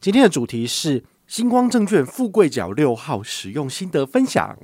[0.00, 4.56] 今天的主题是星光证券富贵角六号使用心得分享。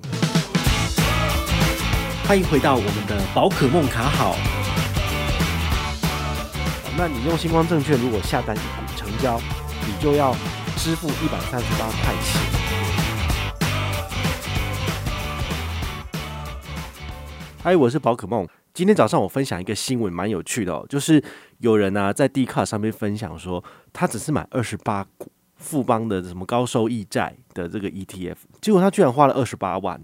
[2.24, 4.36] 欢迎回到我们的宝可梦卡好。
[6.96, 9.40] 那你用星光证券如果下单一股成交，
[9.84, 10.32] 你就要
[10.76, 12.40] 支付一百三十八块钱。
[17.60, 18.46] 嗨，我是宝可梦。
[18.74, 21.22] 今天早上我分享一个新闻，蛮有趣的哦，就是
[21.58, 23.62] 有人呢、在 Dcard 上面分享说，
[23.92, 30.02] 他只是买二十八股富邦的什么高收益债的这个 ETF，结果他居然花了二十八万。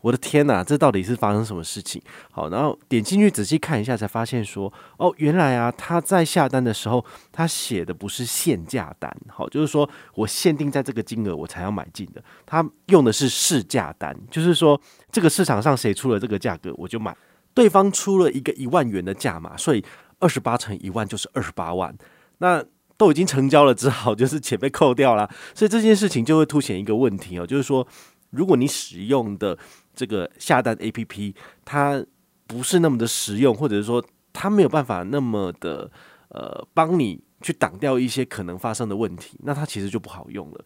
[0.00, 2.02] 我的天呐，这到底是发生什么事情？
[2.32, 14.80] 好，然后点进去仔细看一下，才发现说，哦，原来啊，他在下单的时候，他写的不是限价单，好，就是说我限定在这个金额我才要买进的，他用的是市价单，就是说
[15.12, 17.16] 这个市场上谁出了这个价格我就买，
[17.58, 19.84] 对方出了一个一万元的价码，所以
[20.20, 21.92] 二十八乘一万就是二十八万，
[22.38, 22.64] 那
[22.96, 27.84] 都已经成交了，只好就是钱被扣掉了，所以这件事情就会凸显一个问题哦，就是说
[28.30, 29.58] 如果你使用的
[29.92, 31.34] 这个下单 APP
[31.64, 32.00] 它
[32.46, 35.90] 不是那么的实用，或者是说它没有办法那么的
[36.28, 40.64] 呃帮你去挡掉一些可能发生的问题，那它其实就不好用了。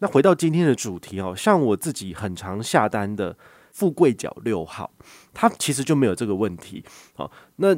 [0.00, 3.34] 那回到今天的主题哦，像我自己很常下单的
[3.72, 4.90] 富贵角六号，
[5.40, 6.82] 它其实就没有这个问题。
[7.14, 7.72] 好，那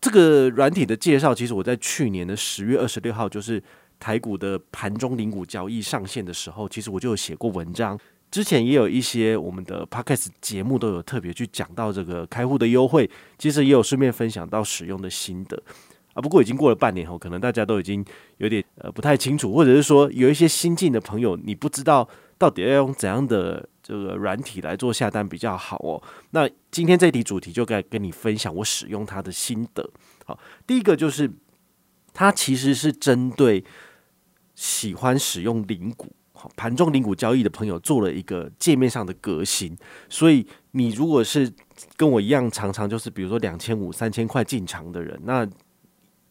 [0.00, 3.62] 这个软体的介绍，其实我在去年的十月二十六号，就是
[4.00, 7.96] 台股的盘中零股交易上线的时候，其实我就有写过文章。
[8.32, 15.62] 之前也有一些我们的 Podcast 节目都有特别去讲到这个开户的优惠，其实也有顺便分享到使用的心得
[16.14, 16.20] 啊。
[16.20, 18.04] 不过已经过了半年后，可能大家都已经
[18.38, 26.02] 有点呃不太清楚，或者是说有一些新进的朋友，你不知道到底要用怎样的这个软体来做下单比较好哦。
[26.30, 29.90] 那今天这题主题就该跟你分享我使用它的心得。
[30.24, 31.30] 好，第一个就是
[32.14, 33.64] 它其实是针对
[34.54, 36.12] 喜欢使用零股。
[36.54, 39.76] 盘中零股交易的朋友做了一个界面上的革新，
[40.08, 41.52] 所以你如果是
[41.96, 45.44] 跟我一样，常常就是比如说两千五、三千块进场的人，那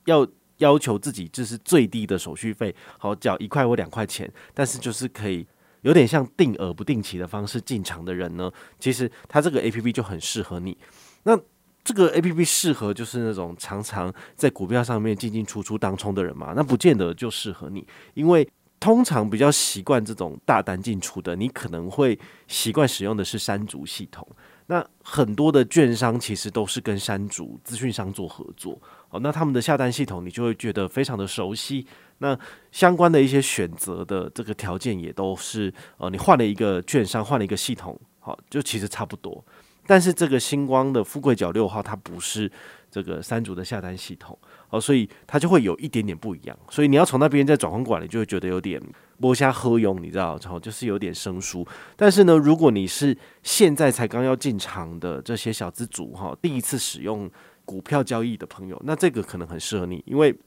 [0.06, 0.26] 要
[0.60, 5.46] 要求自己就是最低的手续费，好缴一块或两块钱，但是就是可以
[5.88, 10.78] 有点像定额不定期的方式进场的人呢，其实它这个 APP 就很适合你。
[11.24, 11.40] 那
[11.84, 16.54] 这个 APP 适合就是那种常常在股票上面进进出出当冲的人嘛？
[16.56, 18.48] 那不见得就适合你，因为。
[18.80, 24.26] 通常比较习惯这种大单进出的，你可能会习惯使用的是山竹系统。
[24.68, 28.80] 那很多的券商其实都是跟山竹资讯商做合作，
[29.10, 31.86] 哦，那他们的下单系统你就会觉得非常的熟悉。
[32.20, 32.38] 那
[32.72, 39.44] 相关的一些选择的这个条件也都是，呃，你换了一个券商，换了一个系统，好，就其实差不多。
[39.86, 42.52] 但是这个新光的富贵角六号，它不是
[42.92, 44.38] 这个山竹的下单系统。
[44.70, 48.82] 哦，所以它就会有一点点不一样，所以你要从那边再转换过来，你就会觉得有点
[49.20, 51.66] 剥虾喝用，你知道，然后就是有点生疏。
[51.96, 57.30] 但是呢，如果你是现在才刚要进场的这些小资族哈，第一次使用
[57.66, 60.38] 股票交易的朋友，那这个可能很适合你，因为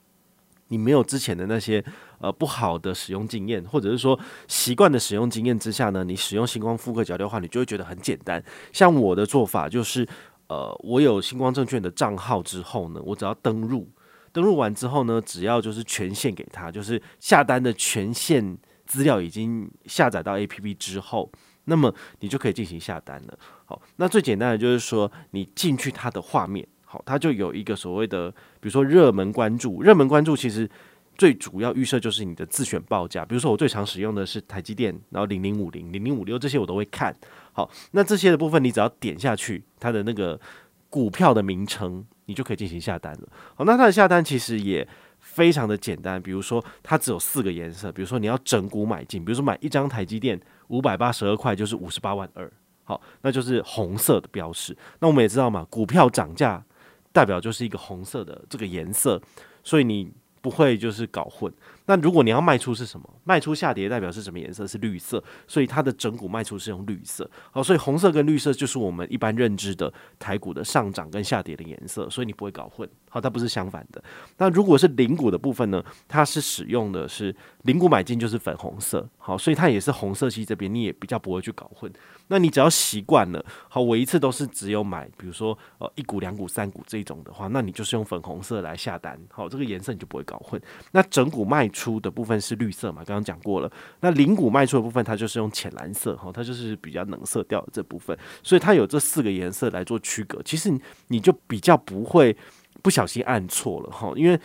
[0.69, 1.84] 你没有之前的那些
[2.20, 8.42] 呃不好的使用经验，或者是说习惯的使用经验之下呢，你使用星光富贵角的话，你就会觉得很简单。
[8.72, 10.06] 像我的做法就是，
[10.48, 13.88] 呃，我有星光证券的账号之后呢，我只要登入。
[14.32, 21.30] 登录完之后呢，只要就是权限给他，就是下单的权限资料已经下载到 APP 之后，
[21.64, 23.38] 那么你就可以进行下单了。
[23.64, 30.68] 好，那最简单的就是说，你进去它的画面，好，它就有一个所谓的，比如说热门关注，热门关注其实
[31.16, 37.14] 最主要预设就是你的自选报价，比如说我最常使用的是台积电，然后零零五零、零零五六这些我都会看。
[37.52, 40.41] 好，那这些的部分你只要点下去，它的那个
[40.88, 42.04] 股票的名称。
[42.30, 43.28] 你就可以进行下单了。
[43.56, 44.86] 好，那它的下单其实也
[45.18, 46.22] 非常的简单。
[46.22, 47.91] 比如说，它只有四个颜色。
[47.91, 52.48] 比如说，你要整股买进，比如说买一张台积电五百八十二块，就是五十八万二。
[52.84, 54.76] 好，那就是红色的标识。
[55.00, 56.64] 那我们也知道嘛，股票涨价
[57.12, 59.20] 代表就是一个红色的这个颜色，
[59.64, 61.52] 所以你不会就是搞混。
[61.90, 63.14] 那如果你要卖出是什么？
[63.24, 64.65] 卖出下跌代表是什么颜色？
[64.65, 67.28] 是绿色，所以它的整股卖出是用绿色。
[67.50, 72.88] 好，所以红色跟绿色就是我们一般认知的台股的上涨跟下跌的颜色，所以你不会搞混。
[73.09, 74.00] 好，它不是相反的。
[74.36, 75.84] 那如果是零股的部分呢？
[76.06, 79.04] 它是使用的是零股买进就是粉红色。
[79.18, 81.92] 好，所以它也是红色系这边，你也比较不会去搞混。
[82.28, 89.20] 那你只要习惯了，好，我一次都是只有买，比如说呃一股、两股、三股这种的话，那你就是用粉红色来下单。
[89.28, 90.62] 好，这个颜色你就不会搞混。
[90.92, 91.79] 那整股卖出。
[91.80, 93.72] 出的部分是绿色嘛，刚刚讲过了。
[94.00, 100.42] 那零股卖出的部分，它就是用浅蓝色，哈，它就是比较冷色调这部分，所以它有这四个颜色来做区隔。
[100.42, 100.71] 其实
[101.09, 102.36] 你就比较不会
[102.82, 104.38] 不小心按错了，哈，因为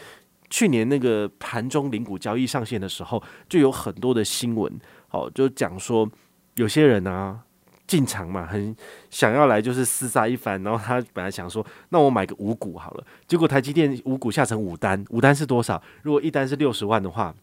[0.50, 4.72] 去年那个盘中零股交易上线的时候，就有很多的新闻，
[5.12, 6.10] 哦，就讲说
[6.56, 7.42] 有些人啊
[7.88, 8.76] 进场嘛，很
[9.10, 15.82] 想要来就是厮杀一番，然后他本来想说，那我买个五股好了，结果台积电五股下成五单，五单是多少？
[16.02, 17.34] 如果一单是六十万的话，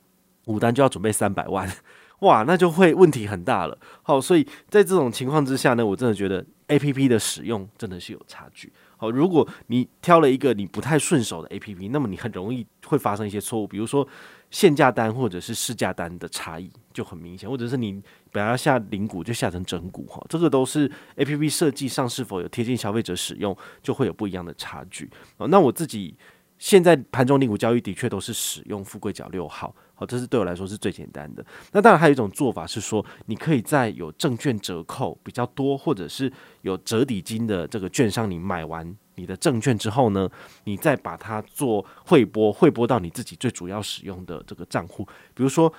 [0.46, 1.70] 五单就要准备三百万，
[2.20, 3.78] 哇，那就会问题很大了。
[4.02, 8.72] 好，所以在这种情况之下呢，我真的觉得 APP 的使用真的是有差距。
[9.02, 14.06] 好，如果你挑了一个你不太顺手的 APP，那么你很容易会发生一些错误，比如说
[14.52, 18.00] 限价单或者是市价单的差异就很明显，或者是你
[18.30, 25.10] 本来要下零股就下成整股，哈，这个都是 APP 设计上是否有贴近消费者使用，就会有不一样的差距。
[25.36, 26.14] 哦，那我自己
[26.62, 29.74] 现在盘中零股交易的确都是使用富贵角六号。
[29.96, 31.44] 好，这是对我来说是最简单的。
[31.72, 40.30] 那当然还有一种做法是说，你可以在有证券折扣比较多，或者是有折抵金的这个券商，你买完你的证券之后呢，
[40.62, 45.04] 你再把它做汇拨，汇拨到你自己最主要使用的这个账户，
[45.34, 45.72] 比如说。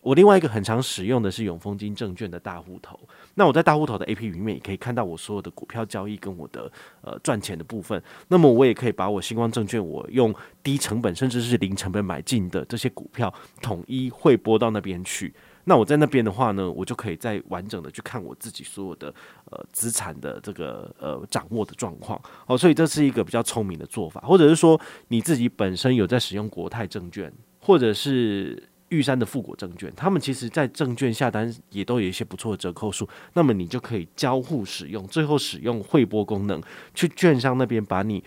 [0.00, 2.98] 我另外一个很常使用的是永丰金证券的大户头，
[3.38, 6.70] 那我在大户头的 APP 里面也可以看到我所有的股票交易跟我的
[7.02, 8.02] 呃赚钱的部分。
[8.26, 13.32] 那么我也可以把我星光证券我用低成本甚至是零成本买进的这些股票
[13.62, 15.32] 统一汇拨到那边去。
[15.62, 19.14] 那我在那边的话呢，我就可以再完整的去看我自己所有的
[19.52, 22.20] 呃资产的这个呃掌握的状况。
[22.46, 28.67] 哦，所以这是一个比较聪明的做法，或者是说你自己本身有在使用国泰证券，或者是。
[28.90, 36.58] 玉山的富国证券，他们其实在证券下单也都有一些不错的折扣数，那么你就可以交互使用，最后使用汇拨功能，
[36.94, 38.24] 去券商那边把你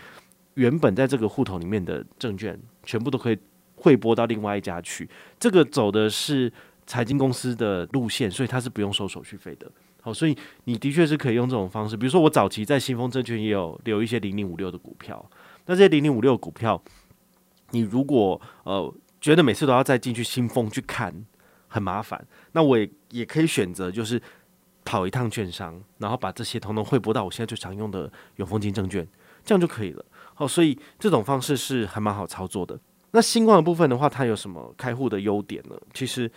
[0.54, 3.38] 原本在这个户头里面的证券全部都可以
[3.76, 5.10] 汇拨到另外一家去。
[5.40, 6.52] 这个走的是
[6.86, 9.72] 财经公司的路线，所以它是不用收手续费的。
[10.02, 15.28] 好，所以你的确是可以用这种方式，比如说我早期在新丰证券也有留一些零零五六的股票，
[15.66, 16.84] 那这些零零五六股票，
[17.72, 18.94] 你如果呃。
[19.22, 21.14] 觉得每次都要再进去新风去看
[21.68, 24.20] 很麻烦，那我也也可以选择就是
[24.84, 29.08] 跑一趟券商，然后把这些统统汇拨到我现在最常用的永丰金证券，
[29.46, 30.04] 这样就可以了。
[30.34, 32.78] 好，所以这种方式是还蛮好操作的。
[33.12, 35.76] 那新光的部分的话，它有什么开户的优点呢？
[35.94, 36.30] 其实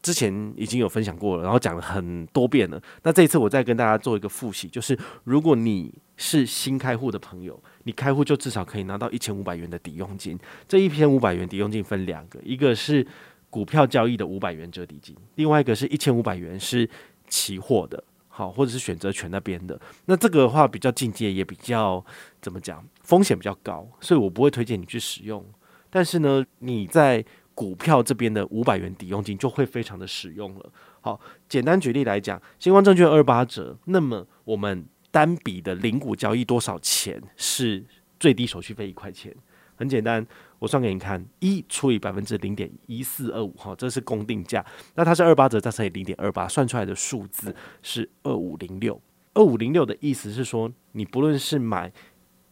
[0.00, 2.80] 之前已经有分享过了，然后讲了很多遍了。
[3.02, 7.60] 那这一次我再跟大家做一个复习，就是如果你是新开户的朋友。
[7.90, 10.38] 你开户就至少可以拿到一千五百元的抵用金，
[10.68, 13.04] 这一千五百元抵用金分两个，一个是
[13.50, 16.88] 股票交易的五百元折抵金，另外一个是一千五百元是
[17.26, 19.76] 期货的，好，或者是选择权那边的。
[20.04, 22.04] 那这个的话比较进阶，也比较
[22.40, 25.44] 怎么讲，风险比较高，所以我不会推荐你去使用。
[25.90, 27.24] 但是呢，你在
[27.56, 30.70] 股票这边的五百元抵用金就会非常的实用了。
[31.00, 34.86] 好，简单举例来讲，新光证券二八折，那么我们。
[35.10, 37.84] 单笔的零股交易多少钱是
[38.18, 39.34] 最低手续费一块钱？
[39.76, 40.26] 很简单，
[40.58, 44.64] 我算给你看，一除以百分之零点一四二五，哈，这是公定价。
[44.94, 49.00] 那它是二八折，再乘以零点二八，算出来的数字是二五零六。
[49.34, 51.90] 二五零六的意思是说，你不论是买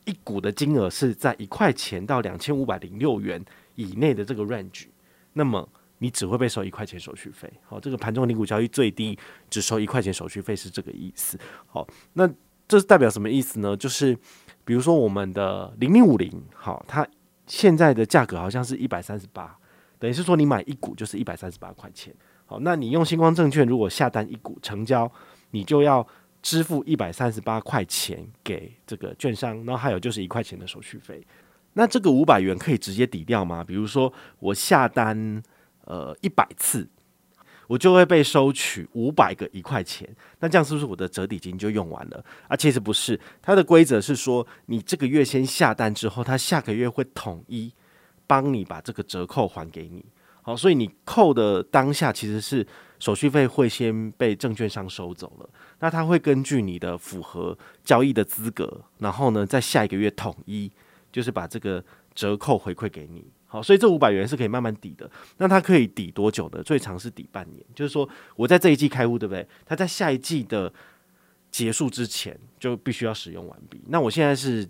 [0.06, 3.44] 一股的金额是在一块钱到两千五百零六元
[3.74, 4.86] 以内的这个 range，
[5.32, 5.68] 那么。
[6.00, 9.18] 你只会被收一块钱手续费，好，这个盘中零股交易最低
[9.50, 12.24] 只收一块钱手续费是这个意思，好，那
[12.68, 13.76] 这是代表什么意思呢？
[13.76, 14.16] 就是
[14.64, 17.04] 比如说我们的零零五零，好，它
[17.46, 19.56] 现在的价格好像是一百三十八，
[19.98, 25.10] 等于是说你买一股就是一百三十八块钱，好，那你用新光证券如果下单一股成交，
[25.52, 26.06] 你就要
[26.42, 31.26] 支付一百三十八块钱给这个券商，然后还有就是一块钱的手续费，
[31.72, 33.64] 那这个五百元可以直接抵掉吗？
[33.64, 35.42] 比如说我下单。
[35.90, 36.86] 呃，一百次，
[37.68, 40.08] 我就会被收取五百个一块钱。
[40.40, 42.24] 那这样是不是我的折抵金就用完了？
[42.48, 47.72] 啊，其实不是，它的规则是说，你这个月先下单之后，它下个月会统一
[48.26, 50.04] 帮你把这个折扣还给你。
[50.42, 52.66] 好，所以你扣的当下其实是
[52.98, 55.50] 手续费会先被证券商收走了。
[55.80, 60.72] 那他会根据你的符合交易的资格，然后呢，在下一个月统一
[61.12, 61.84] 就是把这个
[62.14, 63.26] 折扣回馈给你。
[63.50, 65.10] 好，所以这五百元是可以慢慢抵的。
[65.38, 66.62] 那它可以抵多久呢？
[66.62, 69.48] 最长是抵半年，就是说我在这一季开户，对不对？
[69.64, 70.70] 它在下一季的
[71.50, 73.82] 结束之前就必须要使用完毕。
[73.88, 74.68] 那我现在是，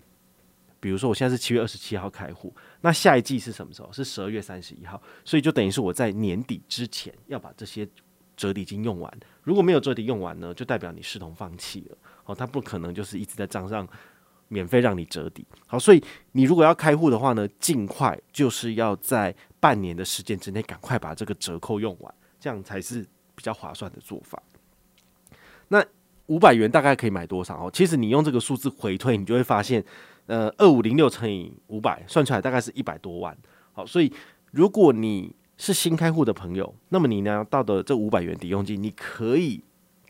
[0.79, 3.91] 比如说我现在是七月二十七号开户，那下一季是什么时候？
[3.91, 7.85] 是十二月三十一号，所以就等于是我在年底之前要把这些
[8.37, 9.19] 折抵金用完。
[9.43, 11.97] 如果没有折抵用完呢，就代表你视同放弃了。
[12.23, 13.85] 哦，它不可能就是一直在账上。
[14.49, 16.03] 免费让你折抵，好，所以
[16.33, 23.01] 你如果要开户的话呢，尽快就是要在半年的时间之内赶快把这个折扣用完，这样才是
[23.35, 24.41] 比较划算的做法。
[25.69, 25.83] 那
[26.25, 27.55] 五百元大概可以买多少？
[27.67, 29.83] 哦，其实你用这个数字回推，你就会发现，
[30.25, 33.37] 呃，二五零六乘以五百，算出来大概是一百多万。
[33.71, 34.11] 好，所以
[34.51, 39.63] 如果你是新开户的朋友，那么你拿到的这五百元抵用金，你可以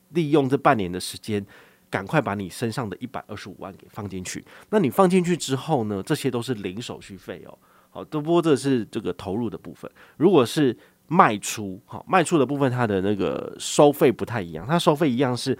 [0.10, 1.46] 利用这半年的时间，
[1.90, 4.44] 赶快把你身上的一百二十五万给放进去。
[4.70, 7.58] 那你放进去之后呢，这些都是零手续费哦。
[7.90, 9.90] 好，不过这是这个投入的部分。
[10.18, 10.76] 如果是
[11.08, 15.58] 卖出，好，卖出的部分，它的那个收费不太一样，它收费一样是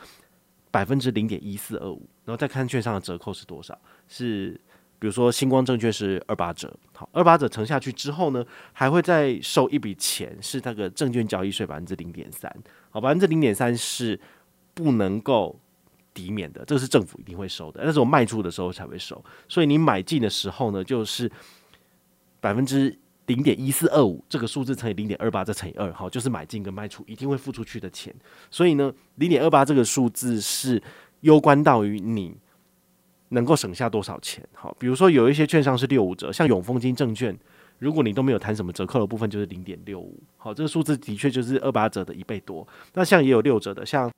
[0.72, 4.60] 百分之零点一四二五，然后再看券商的折扣是多少，是。
[5.02, 12.54] 比如说，星光证券是二八折，好，二八折乘下去之后呢，还会再收一笔钱，是那个证券交易税百分之零点三，
[12.90, 14.20] 好，百分之零点三是
[14.74, 15.58] 不能够
[16.14, 21.32] 抵免的，这个是政府一定会收的，但是我卖出的时候才会收，所以你买进的时候呢，就是
[22.40, 22.98] 百分之
[23.28, 28.14] 零点一四二五这个数字乘以零点二八再乘以二，好，就是买进跟卖出一定会付出去的钱，
[28.50, 30.82] 所以呢，零点二八这个数字是
[31.22, 32.38] 攸关到于你。
[33.32, 34.44] 能够省下多少钱？
[34.54, 37.38] 好，比如说有一些券商是六五折，像永丰金证券，
[37.78, 40.20] 如果你都没有谈什么折扣的部分，就是零点六五。
[40.36, 42.68] 好，这个数字的确就是二八折的一倍多。
[42.96, 44.12] 那像也有六折的，像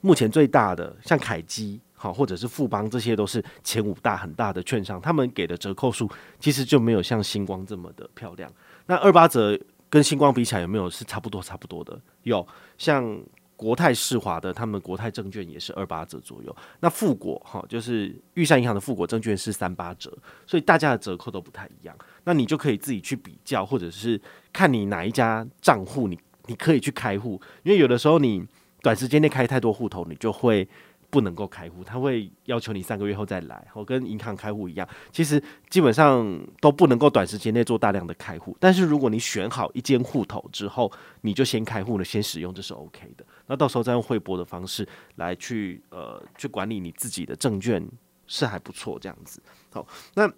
[0.00, 8.52] 目前最大的像凯基，好，或者是富邦，这些都是前五大很大的券商，他们给的折扣数其实就没有像星光这么的漂亮。
[8.86, 12.00] 那二八折跟星光比起来，有没有是差不多差不多的？
[12.22, 12.46] 有，
[12.78, 13.18] 像。
[13.58, 16.54] 国泰世华的，他们国泰证券也是二八折左右。
[16.80, 20.14] 那富国哈，就是玉山银行的富国证券是三八折，
[20.46, 21.96] 所以大家的折扣都不太一样。
[22.24, 24.20] 那你就可以自己去比较，或者是
[24.52, 28.46] 看你哪一家账户，你你可以去开户，因为有的时候你
[28.86, 30.68] 短时间内开太多户头，你就会。
[31.08, 33.64] 不能够开户，他会要求你三个月后再来。
[33.74, 35.40] 我跟银行开户一样，其实
[35.70, 38.56] 基本上都不能够短时间内做大量的开户。
[38.58, 40.90] 但是如果你选好一间户头之后，
[41.20, 43.24] 你就先开户了，先使用，这是 OK 的。
[43.46, 47.80] 那到时候再用汇拨的方式来去呃去管理你自己的证券
[48.26, 49.40] 是还不错这样子。
[49.70, 50.28] 好，那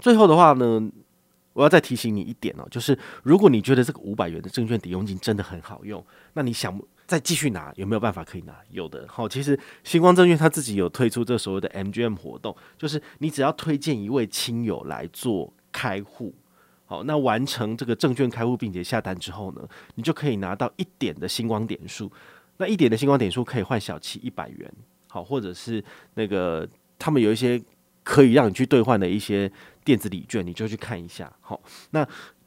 [0.00, 0.90] 最后的话呢，
[1.52, 6.76] 我要再提醒你一点哦，就是如果你觉得这个五百元的证券抵用金真的很好用，那你想。
[7.06, 8.54] 再继续拿有没有办法可以拿？
[8.70, 16.34] 有的，好，其实星光证券他自己有推出这所谓的 MGM 活动，就是你只要推荐一位亲友来做开户，
[16.86, 22.10] 好，那完成这个证券开户并且下单之后呢，你就可以拿到一点的星光点数，
[22.56, 24.72] 那一点的星光点数可以换小七一百元，
[25.08, 26.66] 好，或者是那个
[26.98, 27.62] 他们有一些
[28.02, 29.50] 可以让你去兑换的一些
[29.84, 32.06] 电子礼券，你就去看一下，好，那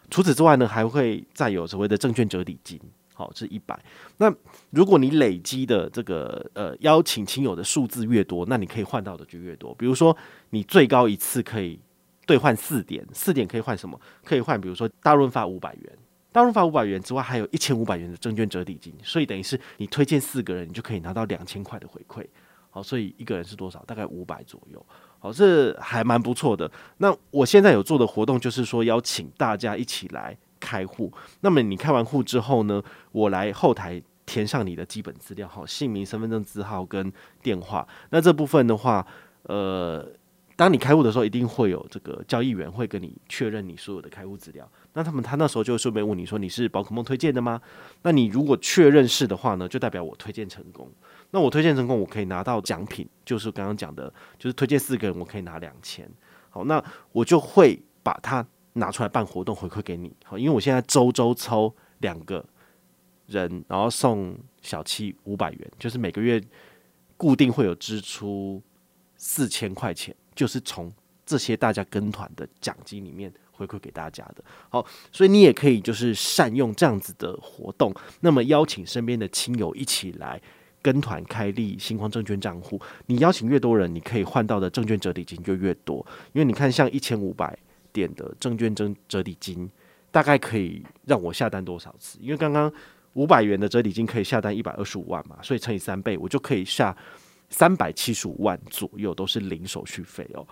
[0.10, 2.80] 除此之外呢，还会再有所谓的证券折抵金。
[3.18, 3.80] 好，是一百。
[4.18, 4.30] 那
[4.72, 9.74] 如果你累积的这个呃邀请亲友的数字越多，那你可以换到的就越多。
[9.76, 10.16] 比如说，
[10.50, 11.80] 你最高一次可以
[12.26, 13.98] 兑换四点，四点可以换什么？
[14.26, 15.98] 可以换比如说大润发五百元，
[16.34, 18.94] 大润发五百元之外，还有一千五百元的证券折抵金。
[19.02, 22.28] 所以等于是你推荐四个人，你就可以拿到两千块的回馈。
[22.70, 23.82] 好，所以一个人是多少？
[23.86, 24.86] 大概五百左右。
[25.20, 26.70] 好，这还蛮不错的。
[26.98, 30.38] 那我现在有做的活动就是说邀请大家一起来。
[30.60, 32.82] 开户，那么你开完户之后呢，
[33.12, 37.12] 我来后台填上你的基本资料，好，姓名、身份证字号跟
[37.44, 37.88] 电话。
[38.10, 39.06] 那这部分的话，
[39.44, 40.08] 呃，
[40.56, 44.68] 当你开户的时候，一定会有这个交易员会跟你确认你所有的开户资料。
[44.94, 47.62] 那他们他那时候就顺便问你说，你是宝可梦推荐的吗？
[48.02, 50.90] 那你如果确认是的话呢，就代表我推荐成功。
[51.32, 56.10] 那我推荐成功，我可以拿到奖品，就是刚刚讲的，就是推荐四个人，我可以拿两千。
[56.50, 58.46] 好，那我就会把它。
[58.78, 62.46] 拿出来办活动回馈给你，好，因为我现在周周抽两个
[63.26, 66.44] 人，然后送小七五百元，就是每个月
[67.16, 68.62] 固定会有支出
[69.16, 70.92] 四千块钱，就是从
[71.26, 74.44] 这些大家跟团的奖金里面回馈给大家的。
[74.68, 80.42] 好，所以你也可以就是善用这样子的活动，那么邀请身边的亲友一起来
[80.82, 82.78] 跟团开立星光证券账户。
[83.06, 87.58] 你邀请越多人，你可以换到的证券折抵金就越多，因为你看像一千五百。
[87.96, 89.70] 点的证券折折抵金
[90.12, 92.20] 大概可以让我下单多少次？
[92.22, 92.72] 因为刚刚
[93.14, 96.96] 五百元的折抵金可以下单一百二十五万嘛，所以乘以三倍，我就可以下
[97.50, 100.46] 三百七十五万左右，都是零手续费哦。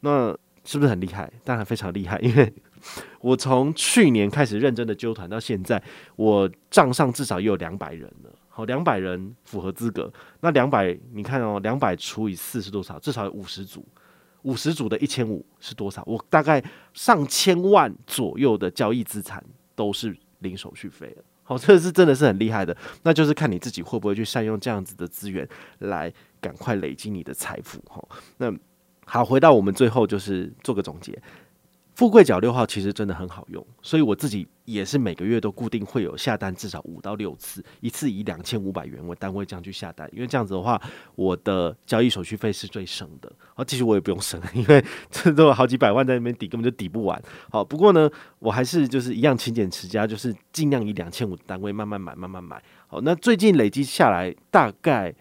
[0.00, 1.32] 那是不是很厉害？
[1.42, 2.52] 当然非常厉害，因为
[3.20, 5.82] 我从去年开始认真的揪团到现在，
[6.16, 8.30] 我账上至少也有两百人了。
[8.48, 12.98] 好，两百人符合资格，那两百你看哦，两百除以四是多少？
[12.98, 13.86] 至少有五十组。
[14.42, 16.02] 五十组的一千五是多少？
[16.06, 16.62] 我大概
[16.94, 19.44] 上千万左右的交易资产
[19.74, 21.24] 都是零手续费了。
[21.42, 22.76] 好，这是真的是很厉害的。
[23.02, 27.82] 那就是看你自己会不会去善用这样子的资源来赶快累积你的财富。
[27.88, 28.52] 好，那
[29.04, 31.20] 好，回到我们最后就是做个总结。
[31.94, 40.80] 富贵角六号其实真的很好用，所以我自己也是每个月都固定会有下单至少五到六次，一次以两千五百元为单位这样去下单，因为这样子的话，
[41.14, 43.30] 我的交易手续费是最省的。
[43.54, 47.20] 好，其实我也不用省， 因为这都有好几百万在那边抵，根本就抵不完。
[47.50, 52.62] 好，不过呢，我还是就是一样勤俭持家，就是尽量以两千五单位慢慢买，慢慢买。
[52.86, 55.14] 好，那最近累积下来，大概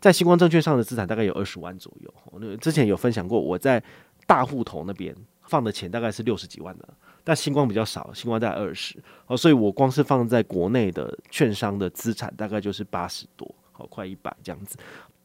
[0.00, 2.14] 在星光证券上的资产大概有二十万左右。
[2.40, 3.82] 那之前有分享过，我在
[4.26, 5.14] 大户头那边。
[5.44, 6.88] 放的钱大概是六十几万的，
[7.22, 8.96] 但星光比较少，星光在二十，
[9.26, 14.76] 哦，所以我光是放在国内的券商的资产大概就是八十多，好，快一百这样子。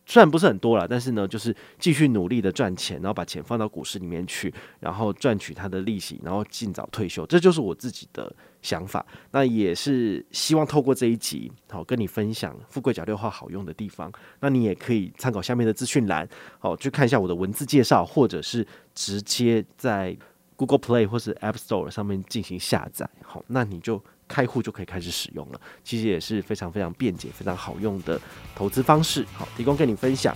[0.10, 9.06] 虽然不是很多啦，但是呢，就是继续努力的赚钱，然后把钱放到股市里面去，然后赚取它的利息，然后尽早退休，这就是我自己的想法。
[9.32, 14.10] 那也是希望透过这一集，好跟你分享富贵角六号好用的地方。
[14.40, 16.26] 那你也可以参考下面的资讯栏，
[16.60, 20.16] 好去看一下我的文字介绍，或者是直接在
[20.56, 23.10] Google Play 或是 App Store 上面进行下载。
[23.24, 24.02] 好，那你就。
[24.28, 28.20] 开户就可以开始使用了，其实也是非常非常便捷、非常好用的
[28.56, 29.26] 投资方式。
[29.34, 30.36] 好，提供跟你分享。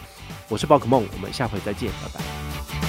[0.50, 2.81] 我是宝可梦，我们下回再见，拜拜。